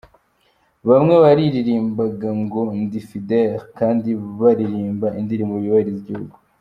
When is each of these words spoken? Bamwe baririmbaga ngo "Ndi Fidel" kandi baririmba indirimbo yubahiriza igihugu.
Bamwe 0.89 1.15
baririmbaga 1.23 2.29
ngo 2.41 2.61
"Ndi 2.81 2.99
Fidel" 3.07 3.53
kandi 3.79 4.09
baririmba 4.41 5.07
indirimbo 5.19 5.55
yubahiriza 5.63 5.99
igihugu. 6.03 6.35